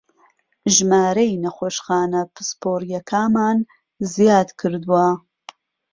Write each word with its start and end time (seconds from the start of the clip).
ژمارهی 0.75 1.35
نهخۆشخانه 1.43 2.21
پسپۆڕییهکامان 2.33 3.57
زیادکردووه 4.13 5.09